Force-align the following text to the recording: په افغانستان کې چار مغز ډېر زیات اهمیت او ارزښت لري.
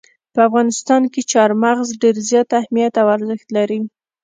په 0.33 0.39
افغانستان 0.47 1.01
کې 1.13 1.21
چار 1.31 1.49
مغز 1.63 1.89
ډېر 2.01 2.15
زیات 2.29 2.49
اهمیت 2.61 2.93
او 3.01 3.07
ارزښت 3.15 3.47
لري. 3.57 3.79